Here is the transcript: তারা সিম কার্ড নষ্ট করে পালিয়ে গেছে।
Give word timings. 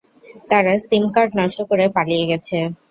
তারা 0.49 0.73
সিম 0.87 1.03
কার্ড 1.15 1.31
নষ্ট 1.39 1.59
করে 1.69 1.85
পালিয়ে 1.95 2.25
গেছে। 2.31 2.57